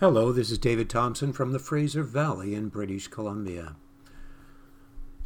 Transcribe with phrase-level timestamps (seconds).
[0.00, 3.74] Hello, this is David Thompson from the Fraser Valley in British Columbia.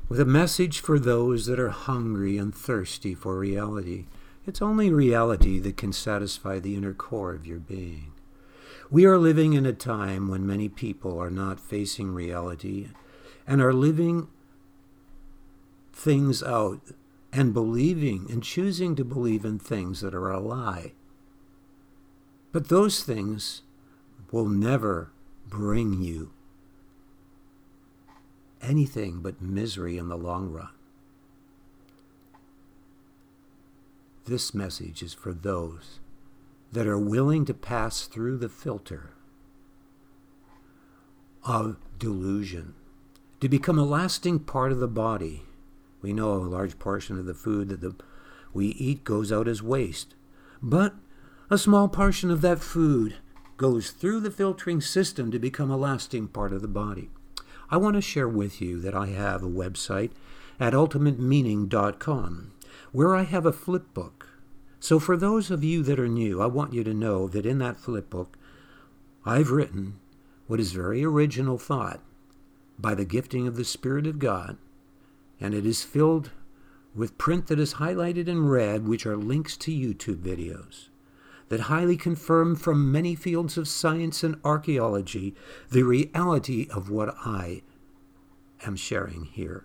[0.08, 4.06] With a message for those that are hungry and thirsty for reality.
[4.46, 8.12] It's only reality that can satisfy the inner core of your being.
[8.90, 12.88] We are living in a time when many people are not facing reality
[13.46, 14.28] and are living
[15.92, 16.80] things out
[17.30, 20.92] and believing and choosing to believe in things that are a lie.
[22.52, 23.60] But those things
[24.32, 25.12] will never
[25.46, 26.32] bring you
[28.62, 30.70] anything but misery in the long run.
[34.24, 36.00] This message is for those
[36.72, 39.10] that are willing to pass through the filter
[41.44, 42.74] of delusion,
[43.40, 45.42] to become a lasting part of the body.
[46.00, 47.94] We know a large portion of the food that the,
[48.54, 50.14] we eat goes out as waste,
[50.62, 50.94] but
[51.50, 53.16] a small portion of that food
[53.56, 57.10] goes through the filtering system to become a lasting part of the body.
[57.70, 60.10] I want to share with you that I have a website
[60.60, 62.52] at ultimatemeaning.com
[62.92, 64.28] where I have a flip book.
[64.78, 67.58] So, for those of you that are new, I want you to know that in
[67.58, 68.36] that flip book,
[69.24, 70.00] I've written
[70.46, 72.00] what is very original thought
[72.78, 74.58] by the gifting of the Spirit of God,
[75.40, 76.30] and it is filled
[76.94, 80.88] with print that is highlighted in red, which are links to YouTube videos
[81.48, 85.34] that highly confirm from many fields of science and archaeology
[85.70, 87.62] the reality of what I
[88.64, 89.64] am sharing here,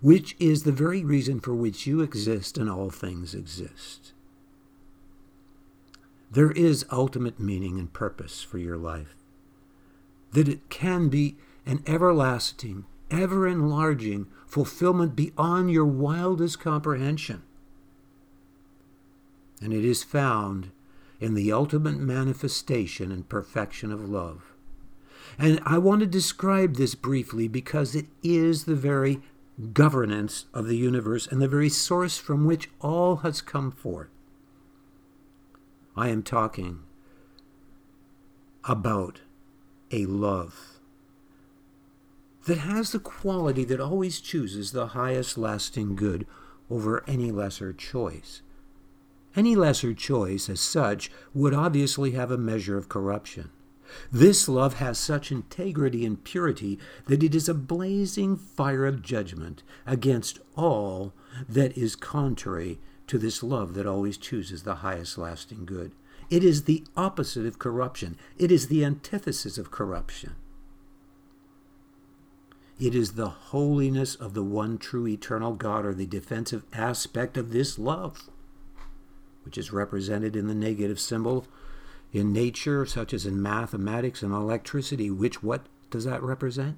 [0.00, 4.12] which is the very reason for which you exist and all things exist.
[6.30, 9.14] There is ultimate meaning and purpose for your life,
[10.32, 17.42] that it can be an everlasting, ever enlarging fulfillment beyond your wildest comprehension.
[19.62, 20.70] And it is found
[21.20, 24.52] in the ultimate manifestation and perfection of love.
[25.38, 29.20] And I want to describe this briefly because it is the very
[29.72, 34.08] governance of the universe and the very source from which all has come forth.
[35.96, 36.80] I am talking
[38.64, 39.20] about
[39.90, 40.78] a love
[42.46, 46.26] that has the quality that always chooses the highest lasting good
[46.70, 48.42] over any lesser choice.
[49.36, 53.50] Any lesser choice, as such, would obviously have a measure of corruption.
[54.12, 59.62] This love has such integrity and purity that it is a blazing fire of judgment
[59.86, 61.12] against all
[61.48, 65.92] that is contrary to this love that always chooses the highest lasting good.
[66.30, 70.34] It is the opposite of corruption, it is the antithesis of corruption.
[72.78, 77.50] It is the holiness of the one true eternal God, or the defensive aspect of
[77.50, 78.28] this love
[79.48, 81.46] which is represented in the negative symbol
[82.12, 86.76] in nature, such as in mathematics and electricity, which what does that represent?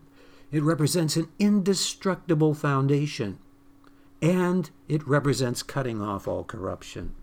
[0.52, 3.40] It represents an indestructible foundation,
[4.22, 7.16] and it represents cutting off all corruption.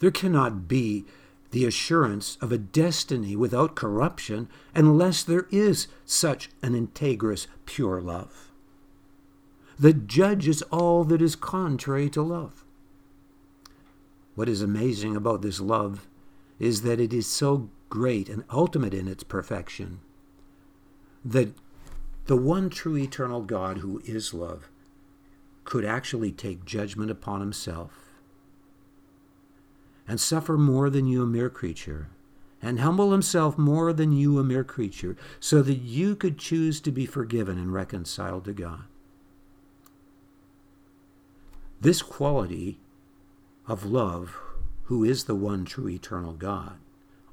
[0.00, 1.04] There cannot be
[1.52, 8.50] the assurance of a destiny without corruption unless there is such an integrous, pure love.
[9.78, 12.61] The judges all that is contrary to love.
[14.34, 16.08] What is amazing about this love
[16.58, 20.00] is that it is so great and ultimate in its perfection
[21.24, 21.52] that
[22.26, 24.70] the one true eternal God who is love
[25.64, 27.92] could actually take judgment upon himself
[30.08, 32.08] and suffer more than you, a mere creature,
[32.60, 36.90] and humble himself more than you, a mere creature, so that you could choose to
[36.90, 38.84] be forgiven and reconciled to God.
[41.80, 42.78] This quality
[43.72, 44.36] of love,
[44.84, 46.76] who is the one true eternal God,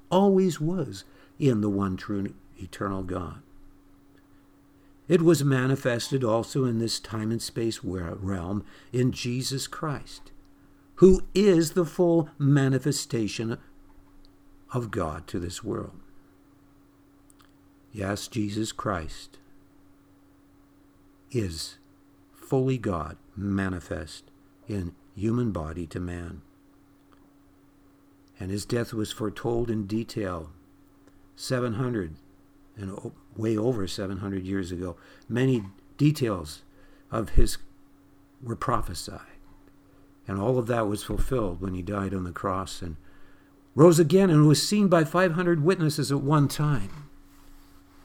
[0.09, 1.03] always was
[1.37, 3.41] in the one true eternal God.
[5.09, 8.63] It was manifested also in this time and space realm
[8.93, 10.31] in Jesus Christ,
[10.95, 13.57] who is the full manifestation
[14.73, 15.99] of God to this world.
[17.91, 19.39] Yes, Jesus Christ
[21.31, 21.79] is
[22.31, 24.31] fully God manifest
[24.69, 26.41] in human body to man.
[28.39, 30.51] And his death was foretold in detail
[31.35, 32.15] 700
[32.77, 34.95] and way over 700 years ago.
[35.27, 35.63] Many
[35.97, 36.61] details
[37.11, 37.57] of his
[38.41, 39.21] were prophesied.
[40.27, 42.95] And all of that was fulfilled when he died on the cross and
[43.75, 47.09] rose again and was seen by 500 witnesses at one time.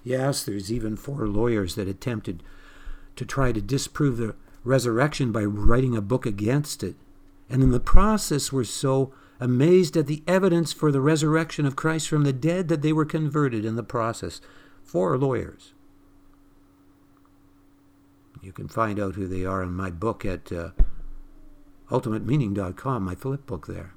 [0.02, 2.42] Yes, there's even four lawyers that attempted
[3.16, 4.34] to try to disprove the
[4.64, 6.96] resurrection by writing a book against it,
[7.54, 12.08] and in the process were so amazed at the evidence for the resurrection of Christ
[12.08, 14.40] from the dead that they were converted in the process.
[14.82, 15.72] Four lawyers.
[18.42, 20.70] You can find out who they are in my book at uh,
[21.92, 23.94] ultimatemeaning.com, my flip book there.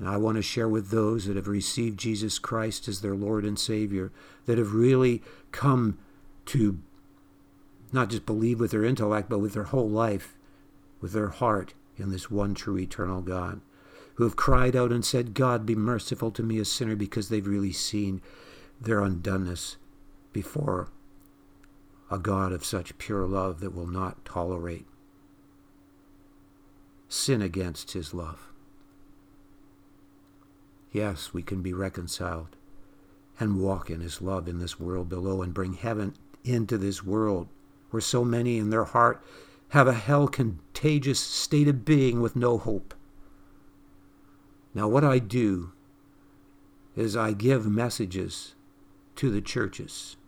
[0.00, 3.44] And I want to share with those that have received Jesus Christ as their Lord
[3.44, 4.10] and Savior,
[4.46, 5.22] that have really
[5.52, 5.98] come
[6.46, 6.80] to
[7.92, 10.36] not just believe with their intellect, but with their whole life,
[11.02, 13.60] with their heart in this one true eternal God,
[14.14, 17.46] who have cried out and said, God, be merciful to me, a sinner, because they've
[17.46, 18.22] really seen
[18.80, 19.76] their undoneness
[20.32, 20.88] before
[22.10, 24.86] a God of such pure love that will not tolerate
[27.08, 28.48] sin against his love.
[30.92, 32.56] Yes, we can be reconciled
[33.40, 36.14] and walk in his love in this world below and bring heaven
[36.44, 37.48] into this world
[37.90, 39.22] where so many in their heart
[39.72, 42.92] have a hell contagious state of being with no hope.
[44.74, 45.72] Now, what I do
[46.94, 48.54] is I give messages
[49.16, 50.18] to the churches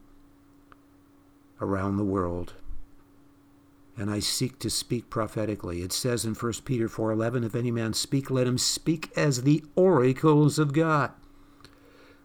[1.61, 2.55] around the world
[3.99, 5.83] and I seek to speak prophetically.
[5.83, 9.63] It says in 1 Peter 4:11, if any man speak, let him speak as the
[9.77, 11.13] oracles of God.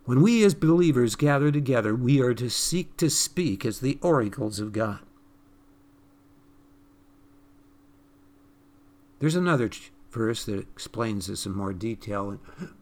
[0.05, 4.61] When we as believers gather together, we are to seek to speak as the oracles
[4.61, 4.99] of God.
[9.19, 9.69] There's another
[10.11, 12.39] verse that explains this in more detail in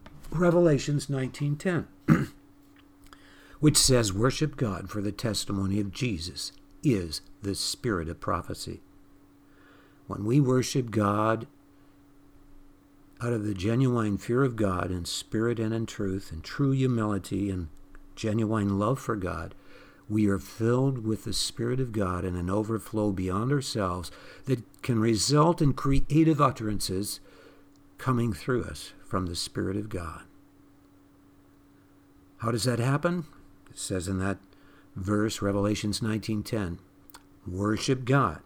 [0.31, 1.85] Revelations 19:10,
[3.59, 6.51] which says, "Worship God, for the testimony of Jesus
[6.83, 8.81] is the spirit of prophecy.
[10.07, 11.47] When we worship God
[13.21, 17.49] out of the genuine fear of God in spirit and in truth, and true humility
[17.49, 17.67] and
[18.15, 19.55] genuine love for God,
[20.09, 24.11] we are filled with the Spirit of God and an overflow beyond ourselves
[24.45, 27.19] that can result in creative utterances
[27.97, 30.23] coming through us from the Spirit of God.
[32.37, 33.25] How does that happen?
[33.69, 34.37] It says in that
[34.95, 36.79] verse, Revelations 19:10,
[37.45, 38.41] worship God.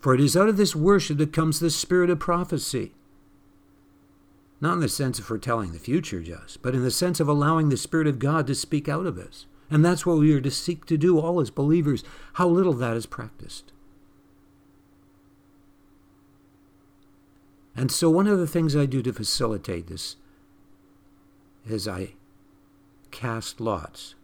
[0.00, 2.94] For it is out of this worship that comes the spirit of prophecy.
[4.60, 7.68] Not in the sense of foretelling the future, just, but in the sense of allowing
[7.68, 9.46] the Spirit of God to speak out of us.
[9.70, 12.04] And that's what we are to seek to do, all as believers.
[12.34, 13.72] How little that is practiced.
[17.74, 20.16] And so, one of the things I do to facilitate this
[21.68, 22.14] is I
[23.10, 24.14] cast lots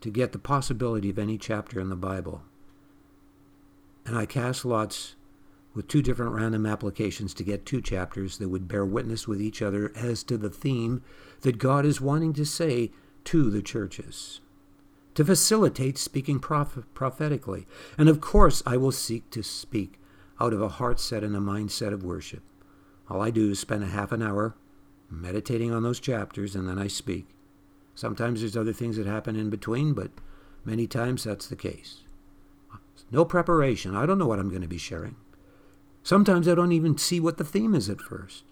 [0.00, 2.42] to get the possibility of any chapter in the Bible.
[4.04, 5.14] And I cast lots
[5.74, 9.62] with two different random applications to get two chapters that would bear witness with each
[9.62, 11.02] other as to the theme
[11.40, 12.90] that God is wanting to say
[13.24, 14.40] to the churches,
[15.14, 17.66] to facilitate speaking proph- prophetically.
[17.98, 19.98] And of course, I will seek to speak
[20.40, 22.42] out of a heart set and a mindset of worship.
[23.08, 24.54] All I do is spend a half an hour
[25.10, 27.26] meditating on those chapters and then I speak.
[27.94, 30.10] Sometimes there's other things that happen in between, but
[30.64, 32.00] many times that's the case.
[33.10, 33.94] No preparation.
[33.94, 35.16] I don't know what I'm going to be sharing.
[36.02, 38.44] Sometimes I don't even see what the theme is at first.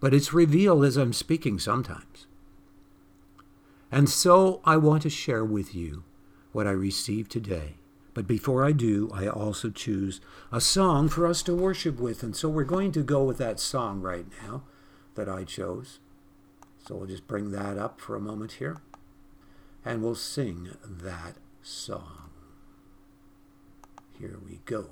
[0.00, 2.26] But it's revealed as I'm speaking sometimes.
[3.94, 6.02] And so I want to share with you
[6.50, 7.76] what I received today.
[8.12, 10.20] But before I do, I also choose
[10.50, 12.24] a song for us to worship with.
[12.24, 14.64] And so we're going to go with that song right now
[15.14, 16.00] that I chose.
[16.84, 18.78] So we'll just bring that up for a moment here.
[19.84, 22.30] And we'll sing that song.
[24.18, 24.90] Here we go.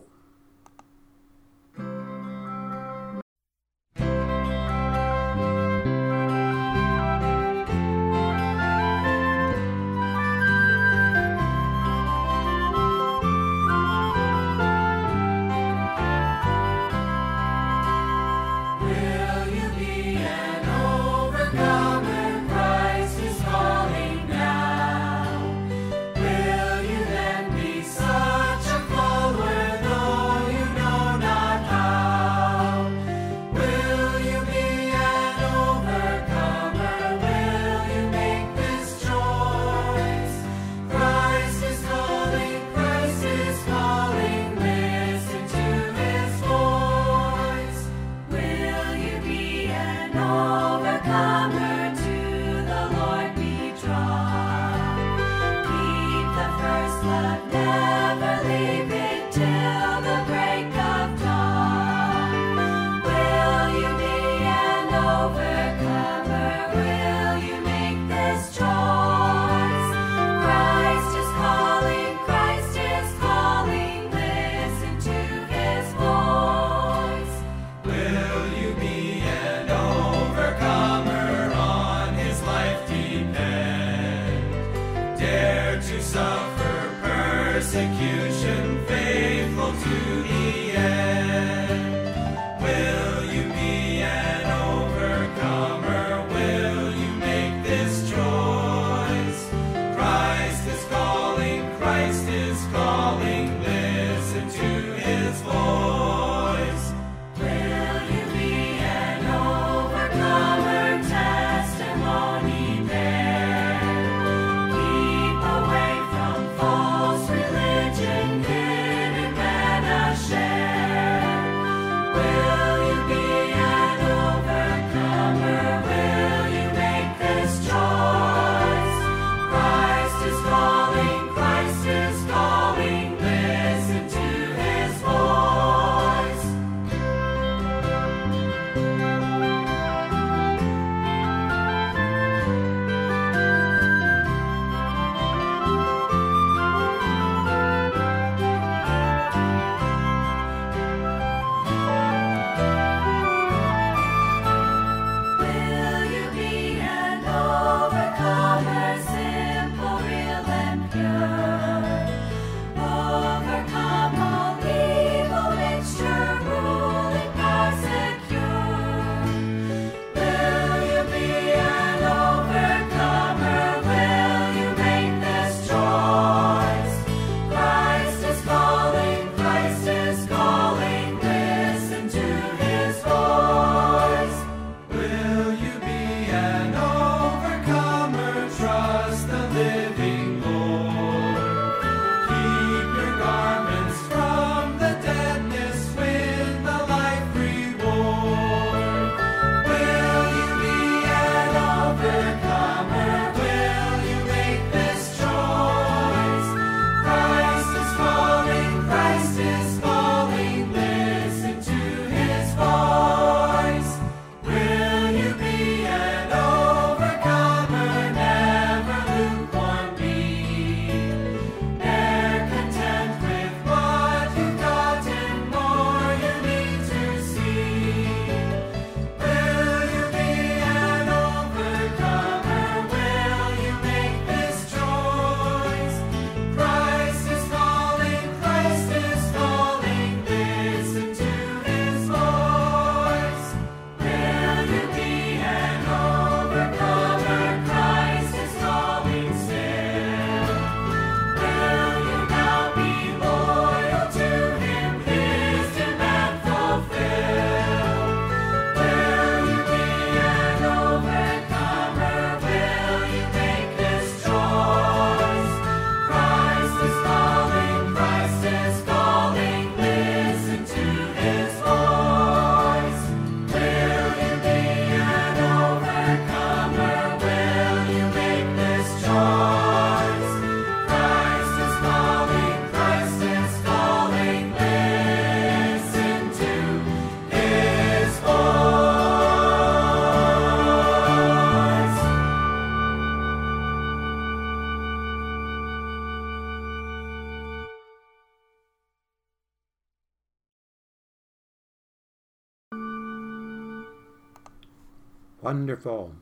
[305.42, 306.12] Wonderful.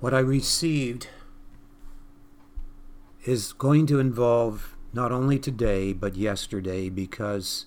[0.00, 1.06] What I received
[3.24, 7.66] is going to involve not only today, but yesterday, because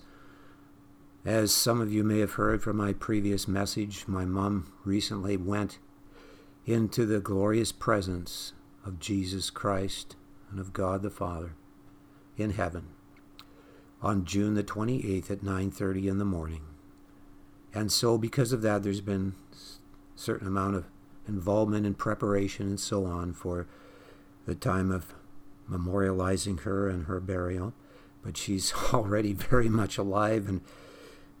[1.24, 5.78] as some of you may have heard from my previous message, my mom recently went
[6.66, 8.52] into the glorious presence
[8.84, 10.16] of Jesus Christ
[10.50, 11.54] and of God the Father
[12.36, 12.88] in heaven
[14.02, 16.69] on June the 28th at 9:30 in the morning.
[17.74, 20.86] And so because of that there's been a certain amount of
[21.28, 23.66] involvement and preparation and so on for
[24.46, 25.14] the time of
[25.70, 27.72] memorializing her and her burial,
[28.22, 30.60] but she's already very much alive and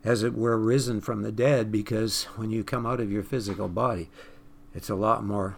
[0.02, 3.68] as it were risen from the dead because when you come out of your physical
[3.68, 4.08] body
[4.74, 5.56] it's a lot more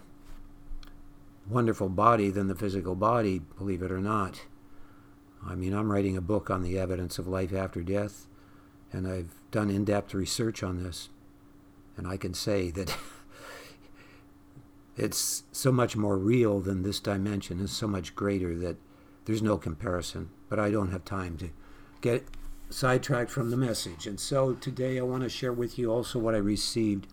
[1.48, 4.42] wonderful body than the physical body, believe it or not.
[5.44, 8.26] I mean, I'm writing a book on the evidence of life after death,
[8.92, 11.08] and I've done in depth research on this.
[11.96, 12.96] And I can say that
[14.96, 18.76] it's so much more real than this dimension, it's so much greater that
[19.26, 20.30] there's no comparison.
[20.48, 21.50] But I don't have time to
[22.00, 22.26] get
[22.70, 24.06] sidetracked from the message.
[24.06, 27.06] And so today I want to share with you also what I received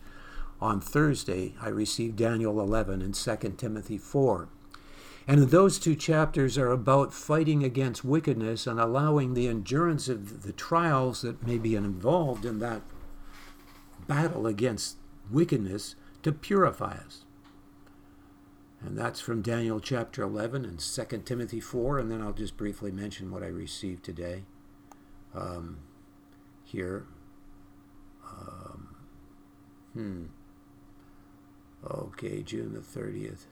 [0.62, 1.54] on Thursday.
[1.62, 4.50] I received Daniel 11 and 2 Timothy 4.
[5.30, 10.52] And those two chapters are about fighting against wickedness and allowing the endurance of the
[10.52, 12.82] trials that may be involved in that
[14.08, 14.98] battle against
[15.30, 15.94] wickedness
[16.24, 17.26] to purify us.
[18.82, 22.00] And that's from Daniel chapter 11 and 2 Timothy 4.
[22.00, 24.46] And then I'll just briefly mention what I received today
[25.36, 25.78] um,
[26.64, 27.06] here.
[28.28, 28.96] Um,
[29.94, 30.24] hmm.
[31.88, 33.46] Okay, June the 30th.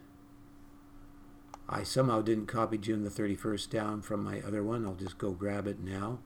[1.70, 4.86] I somehow didn't copy June the 31st down from my other one.
[4.86, 6.20] I'll just go grab it now.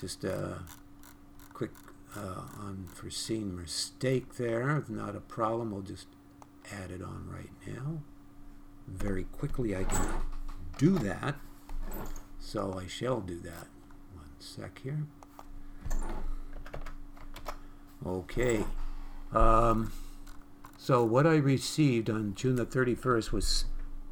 [0.00, 0.62] Just a
[1.52, 1.72] quick
[2.16, 4.84] uh, unforeseen mistake there.
[4.88, 5.72] Not a problem.
[5.72, 6.06] We'll just
[6.72, 8.02] add it on right now.
[8.86, 10.08] Very quickly I can
[10.78, 11.36] do that.
[12.38, 13.66] So I shall do that.
[14.14, 15.06] One sec here.
[18.06, 18.64] Okay.
[19.32, 19.92] Um,
[20.76, 23.64] so what I received on June the 31st was,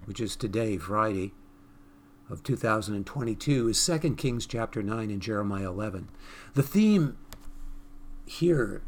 [0.04, 1.32] which is today, Friday
[2.28, 6.08] of 2022, is 2 Kings chapter 9 and Jeremiah 11.
[6.54, 7.16] The theme
[8.24, 8.82] here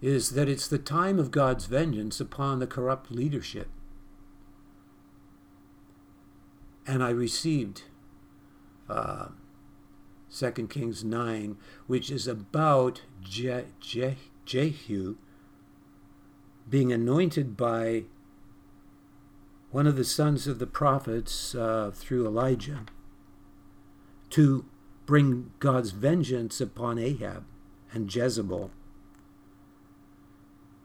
[0.00, 3.68] is that it's the time of God's vengeance upon the corrupt leadership.
[6.86, 7.84] And I received
[8.88, 9.28] uh,
[10.34, 11.56] 2 Kings 9,
[11.86, 15.16] which is about Je- Je- Jehu
[16.68, 18.04] being anointed by
[19.74, 22.86] one of the sons of the prophets uh, through Elijah
[24.30, 24.64] to
[25.04, 27.44] bring God's vengeance upon Ahab
[27.90, 28.70] and Jezebel.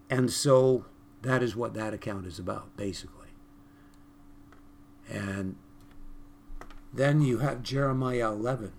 [0.10, 0.86] And so
[1.22, 3.28] that is what that account is about, basically.
[5.08, 5.56] And
[6.92, 8.72] then you have Jeremiah 11,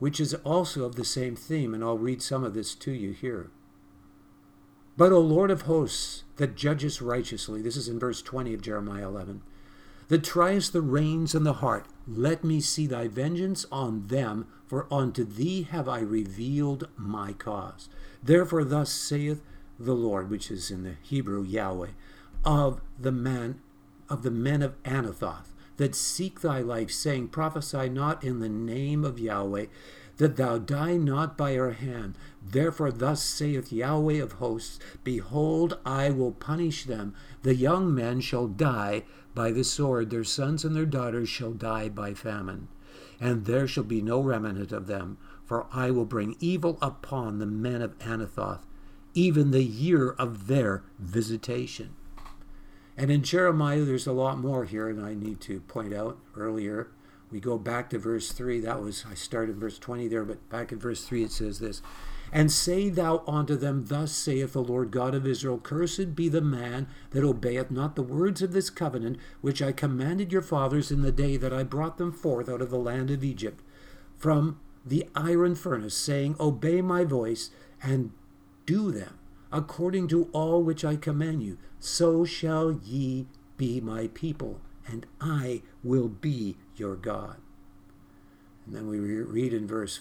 [0.00, 3.12] which is also of the same theme, and I'll read some of this to you
[3.12, 3.52] here.
[4.96, 9.08] But, O Lord of hosts, that judgest righteously, this is in verse 20 of Jeremiah
[9.08, 9.42] 11,
[10.08, 14.86] that triest the reins and the heart, let me see thy vengeance on them, for
[14.92, 17.88] unto thee have I revealed my cause.
[18.22, 19.42] Therefore, thus saith
[19.78, 21.90] the Lord, which is in the Hebrew Yahweh,
[22.44, 23.60] of the man
[24.08, 29.04] of the men of Anathoth, that seek thy life, saying, Prophesy not in the name
[29.04, 29.66] of Yahweh,
[30.18, 32.16] that thou die not by our hand.
[32.44, 37.14] Therefore, thus saith Yahweh of hosts Behold, I will punish them.
[37.42, 41.88] The young men shall die by the sword, their sons and their daughters shall die
[41.88, 42.68] by famine.
[43.20, 47.46] And there shall be no remnant of them, for I will bring evil upon the
[47.46, 48.66] men of Anathoth,
[49.14, 51.94] even the year of their visitation.
[52.96, 56.88] And in Jeremiah, there's a lot more here, and I need to point out earlier.
[57.32, 58.60] We go back to verse 3.
[58.60, 61.80] That was, I started verse 20 there, but back in verse 3 it says this
[62.30, 66.42] And say thou unto them, Thus saith the Lord God of Israel, Cursed be the
[66.42, 71.00] man that obeyeth not the words of this covenant, which I commanded your fathers in
[71.00, 73.62] the day that I brought them forth out of the land of Egypt,
[74.16, 77.50] from the iron furnace, saying, Obey my voice,
[77.82, 78.12] and
[78.66, 79.18] do them
[79.52, 85.62] according to all which I command you, so shall ye be my people, and I
[85.84, 87.36] will be your God.
[88.66, 90.00] And then we read in verse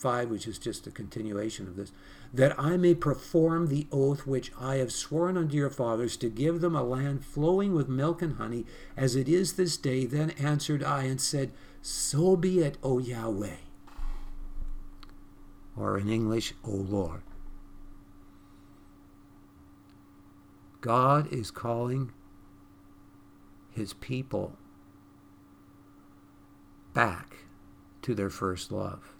[0.00, 1.92] 5, which is just a continuation of this,
[2.32, 6.60] that I may perform the oath which I have sworn unto your fathers to give
[6.60, 8.64] them a land flowing with milk and honey,
[8.96, 10.06] as it is this day.
[10.06, 11.52] Then answered I and said,
[11.82, 13.56] So be it, O Yahweh.
[15.76, 17.22] Or in English, O Lord.
[20.80, 22.12] God is calling
[23.70, 24.56] his people
[26.92, 27.36] back
[28.02, 29.14] to their first love.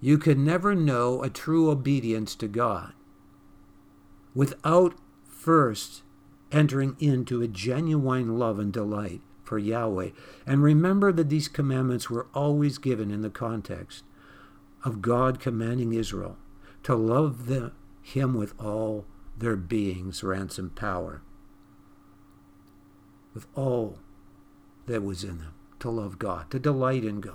[0.00, 2.92] You can never know a true obedience to God
[4.34, 4.94] without
[5.26, 6.02] first
[6.50, 10.10] entering into a genuine love and delight for Yahweh.
[10.46, 14.04] And remember that these commandments were always given in the context
[14.84, 16.36] of God commanding Israel
[16.82, 19.04] to love the, him with all
[19.36, 21.22] their being's ransom power,
[23.34, 23.98] with all
[24.86, 27.34] that was in them, to love God, to delight in God.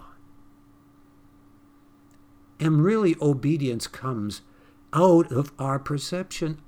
[2.59, 4.41] And really, obedience comes
[4.93, 6.59] out of our perception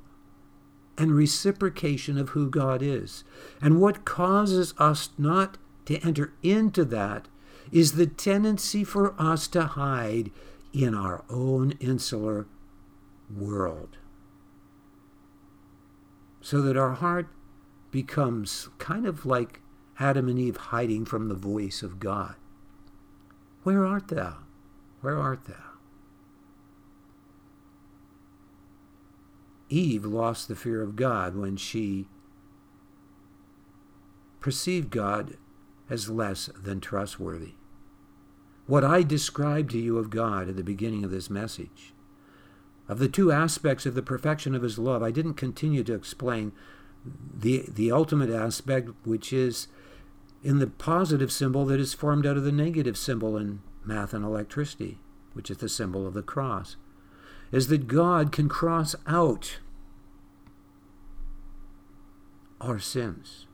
[0.98, 3.24] and reciprocation of who God is.
[3.62, 7.28] And what causes us not to enter into that
[7.72, 10.32] is the tendency for us to hide
[10.74, 12.46] in our own insular
[13.36, 13.98] world
[16.42, 17.28] so that our heart
[17.92, 19.62] becomes kind of like
[20.00, 22.36] Adam and Eve hiding from the voice of God.
[23.64, 24.38] Where art thou?
[25.02, 25.56] Where art thou?
[29.70, 32.08] Eve lost the fear of God when she
[34.40, 35.38] perceived God
[35.90, 37.54] as less than trustworthy.
[38.68, 41.94] What I described to you of God at the beginning of this message,
[42.88, 46.52] of the two aspects of the perfection of his love, I didn't continue to explain
[47.34, 49.68] the, the ultimate aspect, which is
[50.44, 54.24] in the positive symbol that is formed out of the negative symbol in math and
[54.24, 54.98] electricity,
[55.34, 56.78] which is the symbol of the cross,
[57.52, 59.60] is that God can cross out
[62.62, 63.48] our sins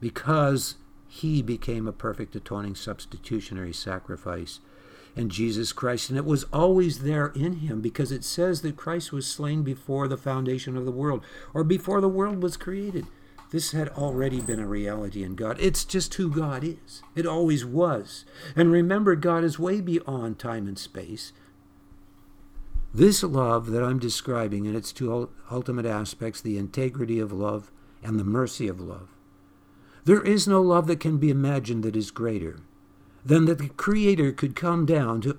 [0.00, 0.76] because
[1.08, 4.60] he became a perfect atoning substitutionary sacrifice
[5.14, 6.08] in Jesus Christ.
[6.08, 10.08] And it was always there in him because it says that Christ was slain before
[10.08, 13.06] the foundation of the world or before the world was created.
[13.52, 15.58] This had already been a reality in God.
[15.60, 17.02] It's just who God is.
[17.14, 18.24] It always was.
[18.56, 21.32] And remember, God is way beyond time and space.
[22.94, 27.70] This love that I'm describing in its two ultimate aspects, the integrity of love
[28.02, 29.08] and the mercy of love,
[30.04, 32.58] there is no love that can be imagined that is greater
[33.24, 35.38] than that the Creator could come down to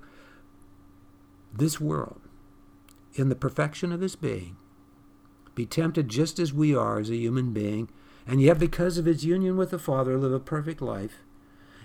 [1.53, 2.21] this world
[3.15, 4.55] in the perfection of His being,
[5.53, 7.89] be tempted just as we are as a human being,
[8.25, 11.19] and yet because of His union with the Father, live a perfect life,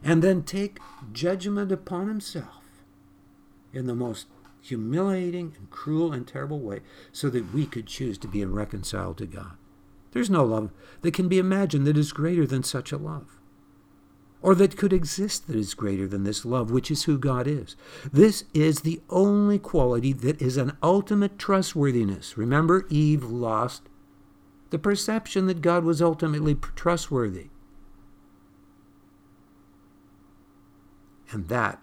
[0.03, 0.79] and then take
[1.12, 2.62] judgment upon Himself
[3.72, 4.27] in the most
[4.61, 6.81] humiliating and cruel and terrible way
[7.12, 9.53] so that we could choose to be reconciled to God.
[10.12, 10.70] There's no love
[11.03, 13.38] that can be imagined that is greater than such a love,
[14.40, 17.77] or that could exist that is greater than this love, which is who God is.
[18.12, 22.38] This is the only quality that is an ultimate trustworthiness.
[22.38, 23.83] Remember, Eve lost
[24.70, 27.48] the perception that God was ultimately trustworthy.
[31.31, 31.83] And that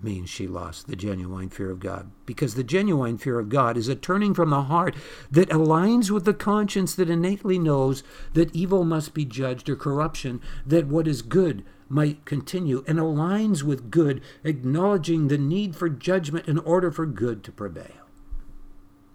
[0.00, 2.10] means she lost the genuine fear of God.
[2.24, 4.94] Because the genuine fear of God is a turning from the heart
[5.30, 8.02] that aligns with the conscience that innately knows
[8.34, 13.62] that evil must be judged or corruption, that what is good might continue, and aligns
[13.62, 18.07] with good, acknowledging the need for judgment in order for good to prevail.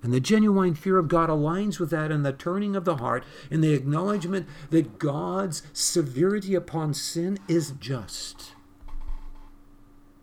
[0.04, 3.24] And the genuine fear of God aligns with that in the turning of the heart,
[3.50, 8.54] and the acknowledgement that God's severity upon sin is just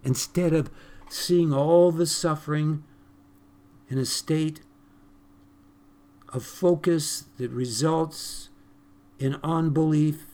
[0.05, 0.71] instead of
[1.09, 2.85] seeing all the suffering
[3.89, 4.61] in a state
[6.29, 8.51] of focus that results
[9.19, 10.30] in unbelief.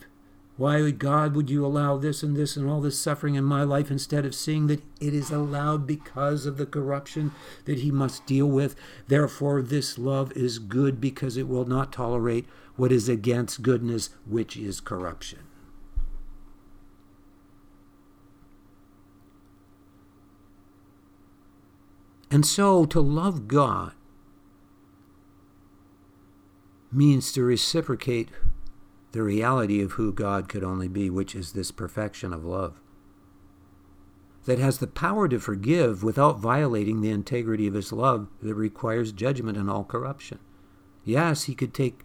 [0.56, 3.90] Why, God, would you allow this and this and all this suffering in my life
[3.90, 7.32] instead of seeing that it is allowed because of the corruption
[7.66, 8.74] that He must deal with?
[9.06, 14.56] Therefore, this love is good because it will not tolerate what is against goodness, which
[14.56, 15.40] is corruption.
[22.30, 23.92] And so to love God
[26.90, 28.30] means to reciprocate
[29.16, 32.82] the reality of who God could only be, which is this perfection of love.
[34.44, 39.12] That has the power to forgive without violating the integrity of his love that requires
[39.12, 40.38] judgment and all corruption.
[41.02, 42.04] Yes, he could take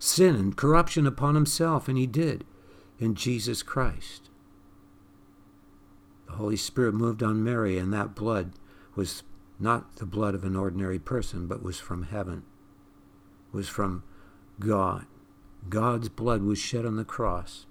[0.00, 2.44] sin and corruption upon himself, and he did
[2.98, 4.28] in Jesus Christ.
[6.26, 8.54] The Holy Spirit moved on Mary, and that blood
[8.96, 9.22] was
[9.60, 12.42] not the blood of an ordinary person, but was from heaven,
[13.52, 14.02] was from
[14.58, 15.06] God.
[15.68, 17.66] God's blood was shed on the cross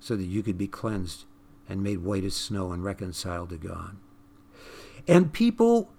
[0.00, 1.24] so that you could be cleansed
[1.68, 3.96] and made white as snow and reconciled to God.
[5.08, 5.92] And people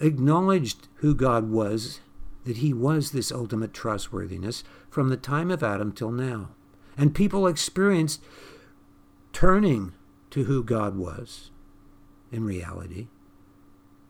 [0.00, 2.00] acknowledged who God was,
[2.44, 6.50] that he was this ultimate trustworthiness from the time of Adam till now.
[6.96, 8.22] And people experienced
[9.32, 9.92] turning
[10.30, 11.50] to who God was
[12.32, 13.08] in reality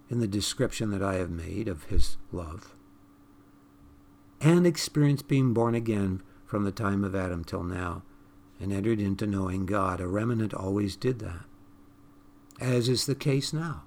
[0.09, 2.76] in the description that I have made of his love,
[4.47, 8.05] and experienced being born again from the time of Adam till now,
[8.61, 10.01] and entered into knowing God.
[10.01, 11.47] A remnant always did that,
[12.61, 13.83] as is the case now.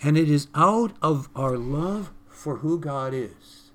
[0.00, 3.70] And it is out of our love for who God is,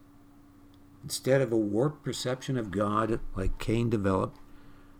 [1.03, 4.39] instead of a warped perception of God like Cain developed,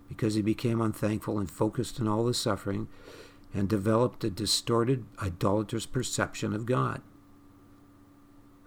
[0.07, 2.87] because he became unthankful and focused on all the suffering
[3.51, 7.01] and developed a distorted, idolatrous perception of God.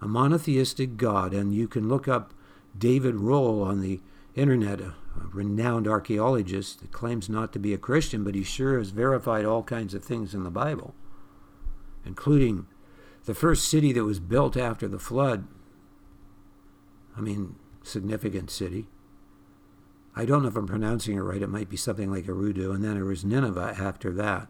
[0.01, 2.33] A monotheistic God, and you can look up
[2.77, 4.01] David Rohl on the
[4.35, 4.95] internet, a,
[5.31, 9.61] renowned archaeologist that claims not to be a Christian, but he sure has verified all
[9.61, 10.95] kinds of things in the Bible,
[12.05, 12.65] including
[13.25, 15.47] the first city that was built after the flood.
[17.15, 18.87] I mean, significant city.
[20.15, 21.41] I don't know if I'm pronouncing it right.
[21.41, 24.47] It might be something like Eridu, and then there was Nineveh after that.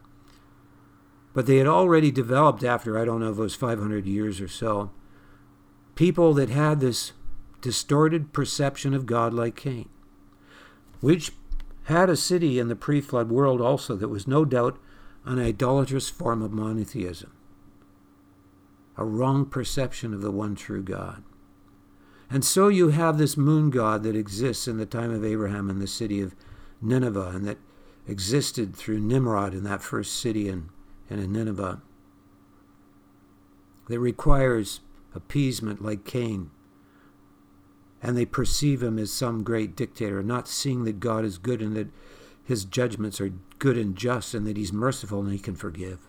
[1.33, 4.91] But they had already developed after, I don't know was 500 years or so,
[6.01, 7.11] people that had this
[7.61, 9.87] distorted perception of God like Cain,
[10.99, 11.31] which
[11.83, 14.79] had a city in the pre flood world also that was no doubt
[15.25, 17.31] an idolatrous form of monotheism,
[18.97, 21.23] a wrong perception of the one true God.
[22.31, 25.77] And so you have this moon god that exists in the time of Abraham in
[25.77, 26.33] the city of
[26.81, 27.59] Nineveh and that
[28.07, 30.69] existed through Nimrod in that first city in,
[31.11, 31.79] in Nineveh
[33.87, 34.79] that requires
[35.13, 36.51] appeasement like Cain.
[38.01, 41.75] And they perceive him as some great dictator, not seeing that God is good and
[41.75, 41.89] that
[42.43, 45.99] his judgments are good and just and that he's merciful and he can forgive.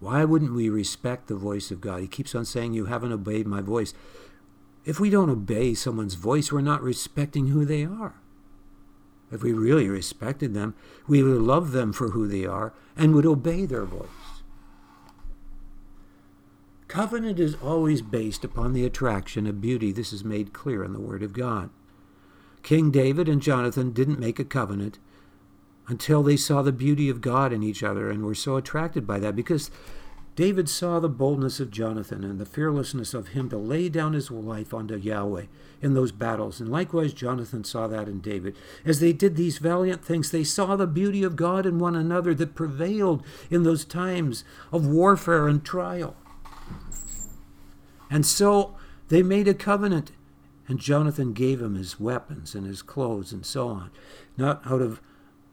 [0.00, 2.00] Why wouldn't we respect the voice of God?
[2.00, 3.92] He keeps on saying, You haven't obeyed my voice.
[4.86, 8.14] If we don't obey someone's voice, we're not respecting who they are.
[9.30, 10.74] If we really respected them,
[11.06, 14.08] we would love them for who they are and would obey their voice.
[16.90, 19.92] Covenant is always based upon the attraction of beauty.
[19.92, 21.70] This is made clear in the Word of God.
[22.64, 24.98] King David and Jonathan didn't make a covenant
[25.86, 29.20] until they saw the beauty of God in each other and were so attracted by
[29.20, 29.70] that because
[30.34, 34.28] David saw the boldness of Jonathan and the fearlessness of him to lay down his
[34.28, 35.44] life unto Yahweh
[35.80, 36.58] in those battles.
[36.58, 38.56] And likewise, Jonathan saw that in David.
[38.84, 42.34] As they did these valiant things, they saw the beauty of God in one another
[42.34, 46.16] that prevailed in those times of warfare and trial.
[48.10, 48.76] And so
[49.08, 50.12] they made a covenant,
[50.68, 53.90] and Jonathan gave him his weapons and his clothes and so on,
[54.36, 55.00] not out of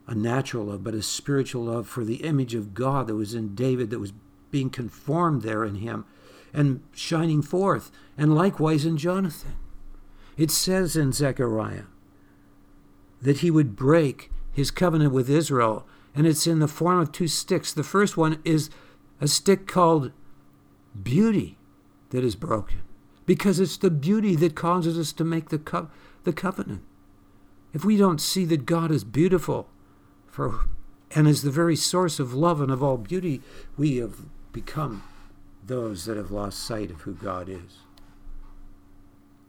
[0.08, 3.56] a natural love, but a spiritual love for the image of God that was in
[3.56, 4.14] David, that was
[4.52, 6.06] being conformed there in him
[6.54, 9.56] and shining forth, and likewise in Jonathan.
[10.38, 11.84] It says in Zechariah
[13.22, 17.28] that he would break his covenant with Israel, and it's in the form of two
[17.28, 17.74] sticks.
[17.74, 18.70] The first one is
[19.20, 20.12] a stick called
[21.04, 21.58] beauty
[22.10, 22.82] that is broken,
[23.26, 25.90] because it's the beauty that causes us to make the, co-
[26.24, 26.82] the covenant.
[27.74, 29.70] If we don't see that God is beautiful
[30.26, 30.66] for,
[31.14, 33.42] and is the very source of love and of all beauty,
[33.78, 35.04] we have become
[35.64, 37.80] those that have lost sight of who God is.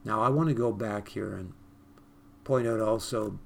[0.05, 1.53] Now, I want to go back here and
[2.45, 3.39] point out also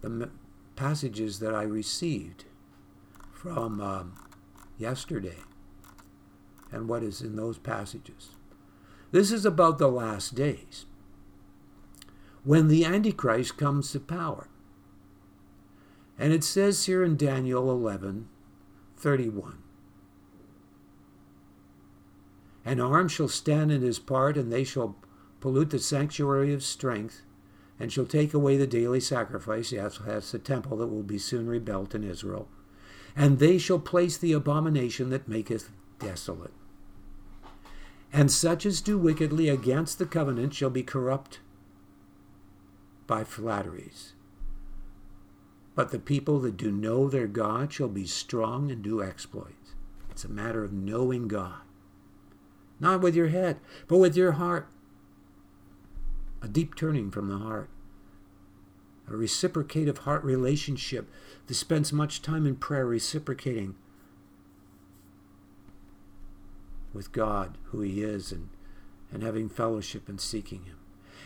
[0.00, 0.30] the
[0.74, 2.44] passages that I received
[3.32, 4.14] from um,
[4.78, 5.36] yesterday
[6.72, 8.30] and what is in those passages.
[9.10, 10.86] This is about the last days
[12.44, 14.48] when the Antichrist comes to power.
[16.18, 18.28] And it says here in Daniel 11
[18.96, 19.58] 31
[22.64, 24.96] An arm shall stand in his part, and they shall
[25.40, 27.22] pollute the sanctuary of strength,
[27.80, 29.72] and shall take away the daily sacrifice.
[29.72, 32.48] Yes, that's the temple that will be soon rebuilt in Israel.
[33.16, 36.52] And they shall place the abomination that maketh desolate.
[38.12, 41.40] And such as do wickedly against the covenant shall be corrupt
[43.06, 44.12] by flatteries.
[45.74, 49.74] But the people that do know their God shall be strong and do exploits.
[50.10, 51.62] It's a matter of knowing God.
[52.78, 54.68] Not with your head, but with your heart.
[56.42, 57.70] A deep turning from the heart.
[59.08, 61.08] A reciprocative heart relationship
[61.46, 63.74] that spends much time in prayer reciprocating
[66.92, 68.48] with God, who He is, and,
[69.12, 70.76] and having fellowship and seeking Him.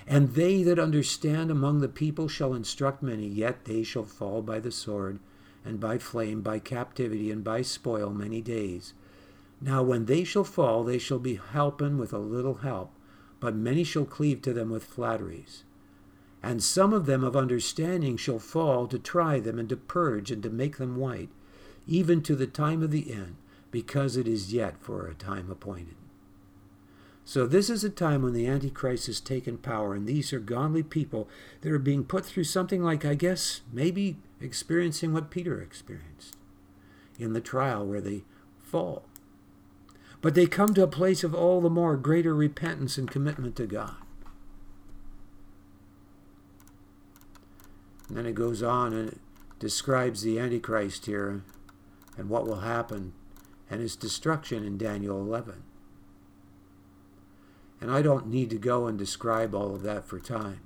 [0.07, 4.61] And they that understand among the people shall instruct many, yet they shall fall by
[4.61, 5.19] the sword,
[5.65, 8.95] and by flame, by captivity, and by spoil many days.
[9.61, 12.93] Now when they shall fall, they shall be helpen with a little help,
[13.41, 15.65] but many shall cleave to them with flatteries.
[16.43, 20.43] And some of them of understanding shall fall to try them, and to purge, and
[20.45, 21.31] to make them white,
[21.89, 23.37] even to the time of the end,
[23.77, 25.97] because it is yet for a time appointed.
[27.27, 30.83] So this is a time when the Antichrist has taken power, and these are godly
[30.83, 31.29] people
[31.61, 36.39] that are being put through something like, I guess, maybe experiencing what Peter experienced
[37.19, 38.23] in the trial where they
[38.63, 39.03] fall.
[40.23, 43.67] But they come to a place of all the more greater repentance and commitment to
[43.67, 43.97] God.
[48.09, 49.19] And then it goes on and it
[49.59, 51.43] describes the Antichrist here
[52.17, 53.13] and what will happen
[53.71, 55.63] and his destruction in Daniel 11.
[57.81, 60.61] And I don't need to go and describe all of that for time.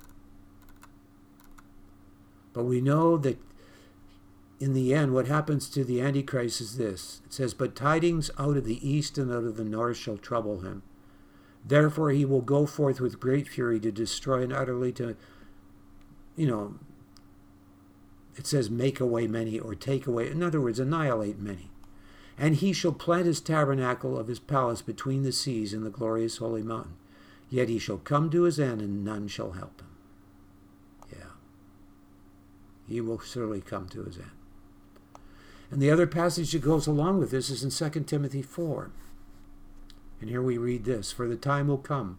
[2.53, 3.39] But we know that
[4.59, 8.57] in the end, what happens to the Antichrist is this it says, But tidings out
[8.57, 10.83] of the east and out of the north shall trouble him.
[11.65, 15.17] Therefore, he will go forth with great fury to destroy and utterly to,
[16.37, 16.75] you know,
[18.37, 21.70] it says make away many or take away, in other words, annihilate many.
[22.41, 26.39] And he shall plant his tabernacle of his palace between the seas in the glorious
[26.39, 26.95] holy mountain.
[27.51, 29.89] Yet he shall come to his end, and none shall help him.
[31.13, 31.33] Yeah.
[32.89, 34.31] He will surely come to his end.
[35.71, 38.91] And the other passage that goes along with this is in 2 Timothy 4.
[40.23, 42.19] And here we read this For the time will come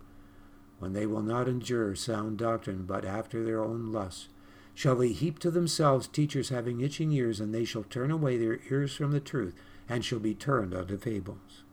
[0.78, 4.28] when they will not endure sound doctrine, but after their own lusts
[4.76, 8.60] shall they heap to themselves teachers having itching ears, and they shall turn away their
[8.70, 9.56] ears from the truth,
[9.92, 11.64] and shall be turned unto fables.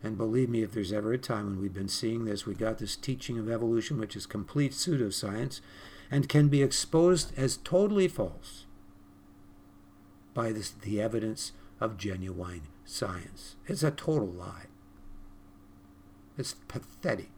[0.00, 2.78] And believe me, if there's ever a time when we've been seeing this, we got
[2.78, 5.60] this teaching of evolution, which is complete pseudoscience,
[6.08, 8.66] and can be exposed as totally false
[10.34, 13.56] by this, the evidence of genuine science.
[13.66, 14.66] It's a total lie.
[16.38, 17.30] It's pathetic.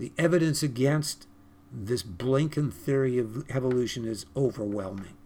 [0.00, 1.28] The evidence against
[1.72, 5.19] this blinking theory of evolution is overwhelming.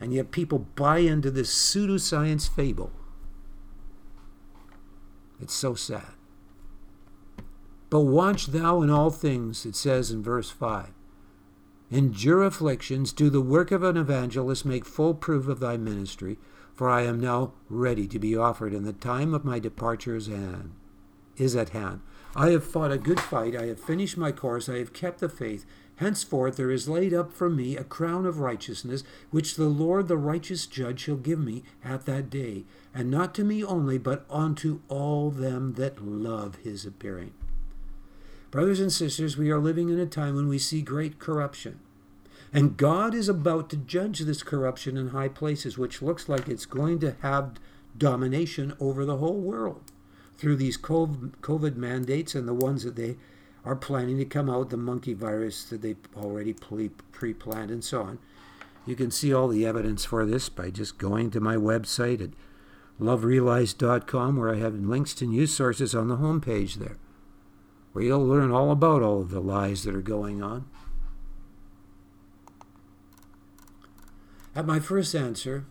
[0.00, 2.92] And yet people buy into this pseudoscience fable.
[5.40, 6.14] It's so sad.
[7.90, 10.88] But watch thou in all things, it says in verse 5.
[11.90, 16.38] Endure afflictions, do the work of an evangelist, make full proof of thy ministry,
[16.74, 20.26] for I am now ready to be offered, and the time of my departure is,
[20.26, 20.72] hand,
[21.36, 22.00] is at hand.
[22.34, 25.28] I have fought a good fight, I have finished my course, I have kept the
[25.28, 25.64] faith.
[25.96, 30.16] Henceforth there is laid up for me a crown of righteousness, which the Lord the
[30.16, 34.80] righteous judge shall give me at that day, and not to me only, but unto
[34.88, 37.32] all them that love his appearing.
[38.50, 41.80] Brothers and sisters, we are living in a time when we see great corruption.
[42.52, 46.66] And God is about to judge this corruption in high places, which looks like it's
[46.66, 47.54] going to have
[47.98, 49.82] domination over the whole world
[50.36, 53.16] through these COVID mandates and the ones that they
[53.64, 58.02] are planning to come out, the monkey virus that they already pre planned, and so
[58.02, 58.18] on.
[58.86, 62.30] You can see all the evidence for this by just going to my website at
[63.00, 66.98] loverealized.com, where I have links to news sources on the homepage there,
[67.92, 70.68] where you'll learn all about all of the lies that are going on.
[74.54, 75.64] At my first answer,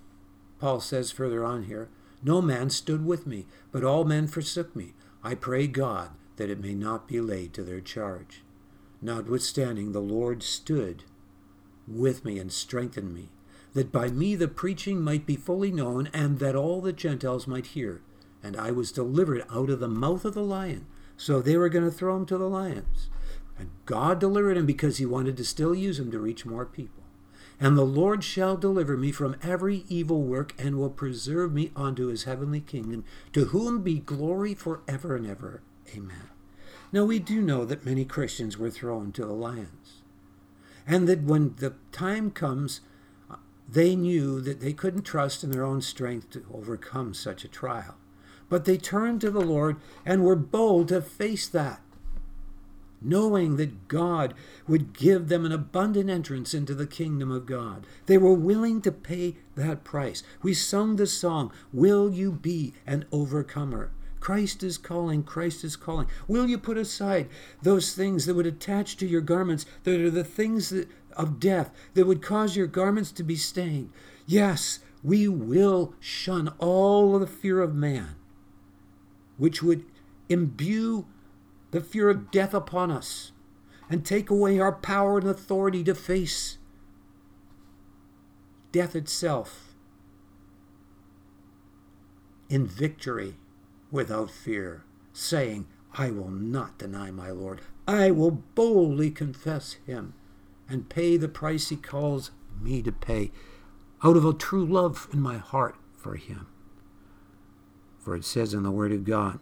[0.60, 1.90] Paul says further on here,
[2.24, 4.94] No man stood with me, but all men forsook me.
[5.24, 8.43] I pray God that it may not be laid to their charge.
[9.02, 11.04] Notwithstanding, the Lord stood
[11.88, 13.30] with me and strengthened me,
[13.74, 17.67] that by me the preaching might be fully known, and that all the Gentiles might
[17.67, 18.02] hear.
[18.41, 20.86] And I was delivered out of the mouth of the lion.
[21.17, 23.10] So they were going to throw him to the lions.
[23.58, 27.04] And God delivered him because he wanted to still use him to reach more people.
[27.60, 32.08] And the Lord shall deliver me from every evil work and will preserve me unto
[32.08, 35.62] his heavenly kingdom, to whom be glory for ever and ever.
[35.96, 36.30] Amen.
[36.92, 40.02] Now, we do know that many Christians were thrown to the lions,
[40.86, 42.82] and that when the time comes,
[43.30, 47.48] uh, they knew that they couldn't trust in their own strength to overcome such a
[47.48, 47.96] trial.
[48.50, 51.82] But they turned to the Lord and were bold to face that,
[53.02, 54.36] knowing that God
[54.68, 57.88] would give them an abundant entrance into the kingdom of God.
[58.06, 60.22] They were willing to pay that price.
[60.44, 63.90] We sung the song, Will You Be an Overcomer?
[64.24, 66.08] Christ is calling, Christ is calling.
[66.30, 67.28] Will you put aside
[67.62, 71.72] those things that would attach to your garments, that are the things that, of death,
[71.94, 73.90] that would cause your garments to be stained?
[74.26, 78.16] Yes, we will shun all of the fear of man,
[79.36, 79.84] which would
[80.30, 81.06] imbue
[81.72, 83.34] the fear of death upon us
[83.90, 86.60] and take away our power and authority to face
[88.72, 89.76] death itself
[92.48, 93.36] in victory
[93.94, 97.62] without fear, saying, I will not deny my Lord.
[97.88, 100.16] I will boldly confess him
[100.68, 103.32] and pay the price he calls me to pay
[104.04, 106.48] out of a true love in my heart for him.
[108.00, 109.40] For it says in the Word of God,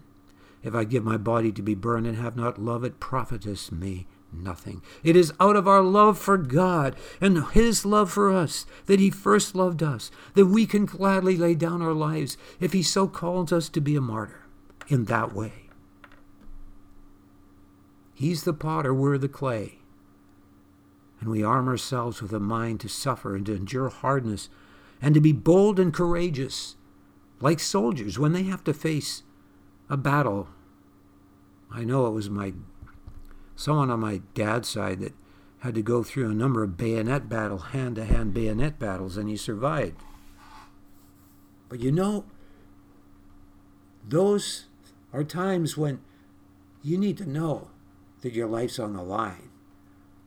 [0.61, 4.05] If I give my body to be burned and have not love, it profiteth me
[4.33, 4.81] nothing.
[5.01, 9.09] It is out of our love for God and His love for us that He
[9.09, 13.53] first loved us, that we can gladly lay down our lives if He so calls
[13.53, 14.40] us to be a martyr
[14.87, 15.53] in that way.
[18.13, 19.79] He's the potter, we're the clay.
[21.19, 24.49] And we arm ourselves with a mind to suffer and to endure hardness
[25.01, 26.75] and to be bold and courageous,
[27.39, 29.23] like soldiers when they have to face
[29.89, 30.49] a battle.
[31.71, 32.53] I know it was my
[33.55, 35.13] someone on my dad's side that
[35.59, 39.29] had to go through a number of bayonet battle, hand to hand bayonet battles, and
[39.29, 40.01] he survived.
[41.69, 42.25] But you know,
[44.07, 44.65] those
[45.13, 46.01] are times when
[46.83, 47.69] you need to know
[48.21, 49.49] that your life's on the line,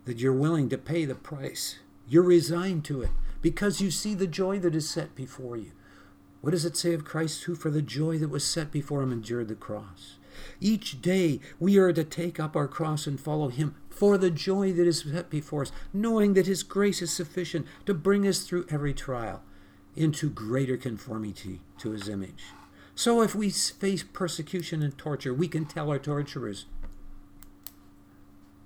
[0.05, 1.79] that you're willing to pay the price.
[2.09, 3.11] You're resigned to it
[3.41, 5.73] because you see the joy that is set before you.
[6.41, 9.13] What does it say of Christ who, for the joy that was set before him,
[9.13, 10.17] endured the cross?
[10.61, 14.73] Each day we are to take up our cross and follow him for the joy
[14.73, 18.67] that is set before us, knowing that his grace is sufficient to bring us through
[18.69, 19.43] every trial
[19.97, 22.45] into greater conformity to his image.
[22.95, 26.67] So if we face persecution and torture, we can tell our torturers,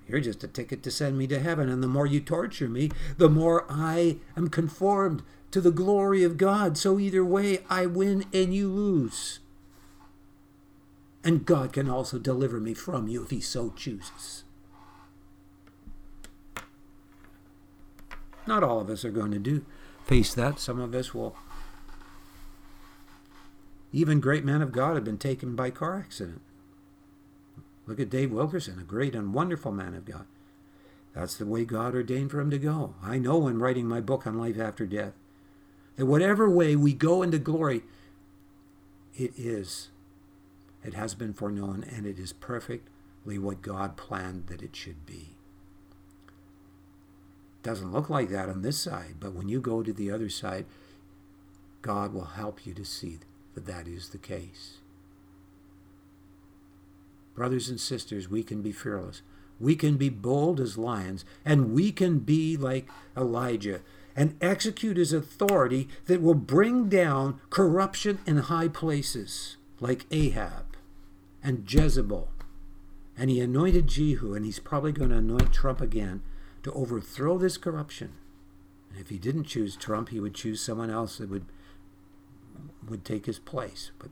[0.06, 2.90] You're just a ticket to send me to heaven, and the more you torture me,
[3.16, 6.76] the more I am conformed to the glory of God.
[6.76, 9.40] So either way, I win and you lose.
[11.24, 14.44] And God can also deliver me from you if He so chooses.
[18.46, 19.64] Not all of us are going to do
[20.08, 20.58] face that.
[20.58, 21.36] Some of us will.
[23.92, 26.42] Even great men of God have been taken by car accident.
[27.86, 30.26] Look at Dave Wilkerson, a great and wonderful man of God.
[31.14, 32.94] That's the way God ordained for him to go.
[33.02, 35.14] I know when writing my book on life after death
[35.96, 37.82] that whatever way we go into glory,
[39.16, 39.88] it is,
[40.84, 45.30] it has been foreknown, and it is perfectly what God planned that it should be.
[47.64, 50.66] Doesn't look like that on this side, but when you go to the other side,
[51.82, 53.18] God will help you to see
[53.54, 54.78] that that is the case.
[57.34, 59.22] Brothers and sisters, we can be fearless.
[59.60, 63.80] We can be bold as lions, and we can be like Elijah
[64.16, 70.76] and execute his authority that will bring down corruption in high places, like Ahab
[71.42, 72.28] and Jezebel.
[73.16, 76.22] And he anointed Jehu, and he's probably going to anoint Trump again
[76.64, 78.12] to overthrow this corruption.
[78.90, 81.46] And if he didn't choose Trump, he would choose someone else that would
[82.86, 83.90] would take his place.
[83.98, 84.10] But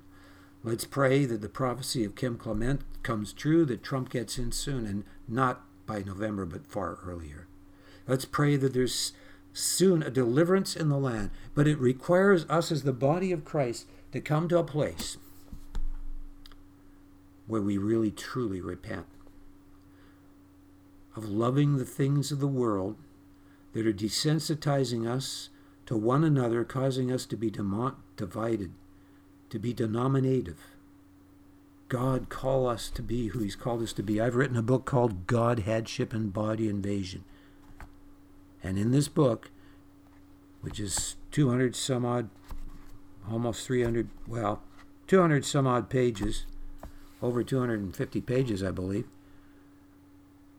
[0.64, 4.86] let's pray that the prophecy of Kim Clement comes true, that Trump gets in soon,
[4.86, 7.46] and not by November, but far earlier.
[8.06, 9.12] Let's pray that there's
[9.52, 13.86] soon a deliverance in the land, but it requires us as the body of Christ
[14.12, 15.16] to come to a place
[17.46, 19.06] where we really truly repent
[21.16, 22.96] of loving the things of the world
[23.72, 25.48] that are desensitizing us
[25.86, 28.72] to one another, causing us to be demo- divided,
[29.50, 30.58] to be denominative.
[31.88, 34.20] God call us to be who He's called us to be.
[34.20, 37.24] I've written a book called Godheadship and Body Invasion.
[38.62, 39.50] And in this book,
[40.62, 42.28] which is 200 some odd,
[43.30, 44.62] almost 300, well,
[45.06, 46.44] 200 some odd pages,
[47.22, 49.06] over 250 pages, I believe.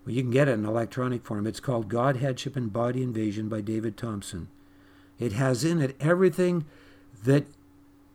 [0.06, 1.46] Well, you can get it in electronic form.
[1.46, 4.48] It's called Godheadship and Body Invasion by David Thompson.
[5.20, 6.64] It has in it everything
[7.24, 7.46] that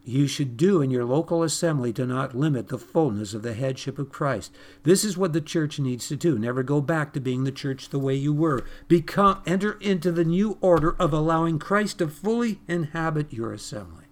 [0.05, 3.99] you should do in your local assembly to not limit the fullness of the headship
[3.99, 4.53] of Christ.
[4.83, 6.39] This is what the church needs to do.
[6.39, 8.65] Never go back to being the church the way you were.
[8.89, 14.07] Become enter into the new order of allowing Christ to fully inhabit your assembly.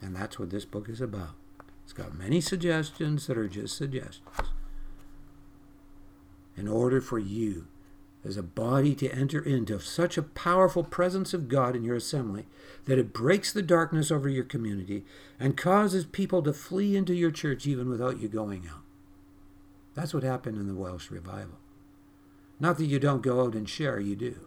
[0.00, 1.34] And that's what this book is about.
[1.84, 4.26] It's got many suggestions that are just suggestions.
[6.56, 7.68] In order for you
[8.24, 12.46] as a body to enter into such a powerful presence of God in your assembly
[12.84, 15.04] that it breaks the darkness over your community
[15.40, 18.82] and causes people to flee into your church even without you going out.
[19.94, 21.58] That's what happened in the Welsh revival.
[22.60, 24.38] Not that you don't go out and share, you do.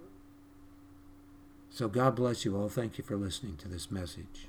[1.69, 2.69] So God bless you all.
[2.69, 4.47] Thank you for listening to this message.